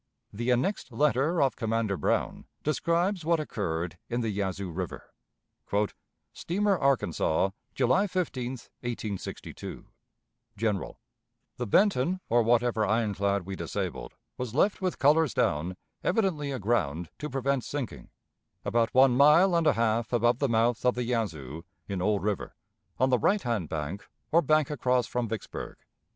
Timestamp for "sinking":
17.63-18.09